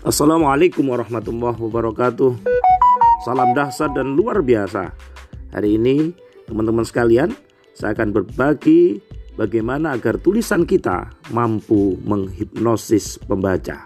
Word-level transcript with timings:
Assalamualaikum 0.00 0.96
warahmatullahi 0.96 1.60
wabarakatuh. 1.60 2.32
Salam 3.20 3.52
dahsyat 3.52 3.92
dan 3.92 4.16
luar 4.16 4.40
biasa. 4.40 4.96
Hari 5.52 5.76
ini, 5.76 6.16
teman-teman 6.48 6.88
sekalian, 6.88 7.36
saya 7.76 7.92
akan 7.92 8.16
berbagi 8.16 8.96
bagaimana 9.36 9.92
agar 9.92 10.16
tulisan 10.16 10.64
kita 10.64 11.12
mampu 11.36 12.00
menghipnosis 12.00 13.20
pembaca. 13.28 13.84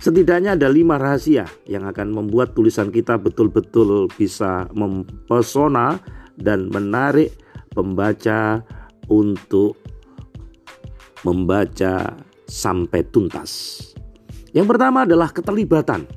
Setidaknya 0.00 0.56
ada 0.56 0.72
lima 0.72 0.96
rahasia 0.96 1.44
yang 1.68 1.84
akan 1.84 2.16
membuat 2.16 2.56
tulisan 2.56 2.88
kita 2.88 3.20
betul-betul 3.20 4.08
bisa 4.16 4.64
mempesona 4.72 6.00
dan 6.40 6.72
menarik 6.72 7.36
pembaca 7.76 8.64
untuk 9.12 9.76
membaca 11.20 12.16
sampai 12.48 13.04
tuntas. 13.12 13.92
Yang 14.56 14.66
pertama 14.72 15.04
adalah 15.04 15.28
keterlibatan. 15.28 16.08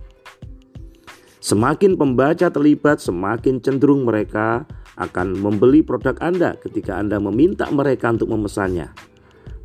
Semakin 1.44 2.00
pembaca 2.00 2.48
terlibat, 2.48 3.04
semakin 3.04 3.60
cenderung 3.60 4.08
mereka 4.08 4.64
akan 4.96 5.36
membeli 5.36 5.84
produk 5.84 6.16
Anda 6.24 6.56
ketika 6.56 6.96
Anda 6.96 7.20
meminta 7.20 7.68
mereka 7.68 8.16
untuk 8.16 8.32
memesannya. 8.32 8.96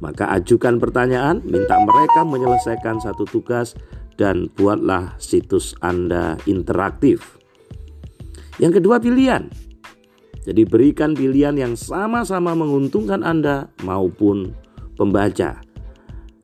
Maka 0.02 0.26
ajukan 0.34 0.82
pertanyaan, 0.82 1.38
minta 1.46 1.78
mereka 1.78 2.26
menyelesaikan 2.26 2.98
satu 2.98 3.22
tugas, 3.30 3.78
dan 4.18 4.50
buatlah 4.58 5.18
situs 5.22 5.74
Anda 5.82 6.38
interaktif. 6.46 7.38
Yang 8.58 8.82
kedua, 8.82 8.98
pilihan. 9.02 9.50
Jadi, 10.46 10.62
berikan 10.66 11.14
pilihan 11.14 11.54
yang 11.58 11.74
sama-sama 11.74 12.54
menguntungkan 12.54 13.22
Anda 13.22 13.70
maupun 13.82 14.54
pembaca. 14.94 15.62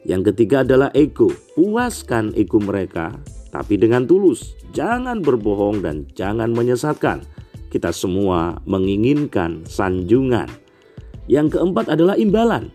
Yang 0.08 0.32
ketiga 0.32 0.64
adalah 0.64 0.88
ego. 0.96 1.28
Puaskan 1.56 2.32
ego 2.32 2.56
mereka, 2.56 3.12
tapi 3.52 3.76
dengan 3.76 4.08
tulus. 4.08 4.56
Jangan 4.72 5.20
berbohong 5.20 5.82
dan 5.84 6.06
jangan 6.16 6.54
menyesatkan. 6.54 7.26
Kita 7.68 7.92
semua 7.92 8.58
menginginkan 8.64 9.62
sanjungan. 9.68 10.48
Yang 11.30 11.58
keempat 11.58 11.92
adalah 11.92 12.18
imbalan. 12.18 12.72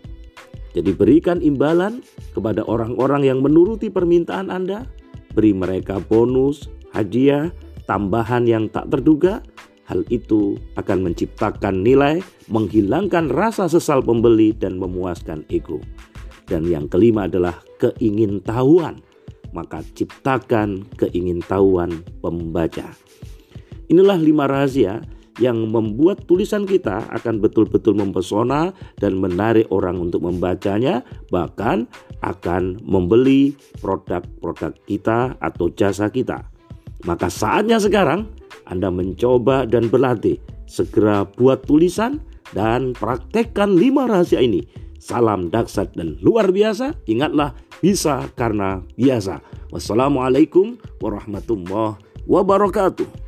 Jadi 0.76 0.92
berikan 0.92 1.40
imbalan 1.40 2.04
kepada 2.36 2.60
orang-orang 2.64 3.24
yang 3.24 3.40
menuruti 3.40 3.88
permintaan 3.88 4.52
Anda. 4.52 4.84
Beri 5.32 5.52
mereka 5.56 6.00
bonus, 6.00 6.68
hadiah, 6.92 7.48
tambahan 7.88 8.44
yang 8.44 8.68
tak 8.68 8.92
terduga. 8.92 9.40
Hal 9.88 10.04
itu 10.10 10.58
akan 10.76 11.12
menciptakan 11.12 11.80
nilai, 11.80 12.20
menghilangkan 12.50 13.30
rasa 13.30 13.70
sesal 13.70 14.02
pembeli 14.02 14.52
dan 14.52 14.76
memuaskan 14.76 15.46
ego. 15.48 15.80
Dan 16.46 16.66
yang 16.70 16.86
kelima 16.86 17.26
adalah 17.26 17.58
keingintahuan. 17.82 19.02
Maka 19.50 19.82
ciptakan 19.94 20.86
keingintahuan 20.98 22.06
pembaca. 22.22 22.94
Inilah 23.86 24.18
lima 24.18 24.50
rahasia 24.50 25.02
yang 25.36 25.68
membuat 25.68 26.24
tulisan 26.24 26.64
kita 26.64 27.04
akan 27.12 27.44
betul-betul 27.44 27.92
mempesona 27.92 28.72
dan 28.96 29.20
menarik 29.20 29.68
orang 29.68 30.00
untuk 30.00 30.24
membacanya, 30.24 31.04
bahkan 31.28 31.84
akan 32.24 32.80
membeli 32.80 33.52
produk-produk 33.84 34.72
kita 34.88 35.36
atau 35.38 35.68
jasa 35.76 36.08
kita. 36.08 36.48
Maka 37.04 37.28
saatnya 37.28 37.76
sekarang 37.76 38.26
Anda 38.64 38.88
mencoba 38.88 39.68
dan 39.68 39.92
berlatih. 39.92 40.40
Segera 40.66 41.22
buat 41.22 41.62
tulisan 41.62 42.18
dan 42.50 42.90
praktekkan 42.96 43.78
lima 43.78 44.10
rahasia 44.10 44.42
ini 44.42 44.85
Salam 45.06 45.54
daksat 45.54 45.94
dan 45.94 46.18
luar 46.18 46.50
biasa. 46.50 46.98
Ingatlah 47.06 47.54
bisa 47.78 48.26
karena 48.34 48.82
biasa. 48.98 49.38
Wassalamualaikum 49.70 50.82
warahmatullahi 50.98 51.94
wabarakatuh. 52.26 53.25